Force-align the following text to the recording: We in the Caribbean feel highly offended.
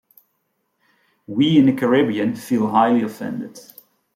We 1.27 1.59
in 1.59 1.67
the 1.67 1.73
Caribbean 1.73 2.33
feel 2.35 2.65
highly 2.69 3.03
offended. 3.03 3.59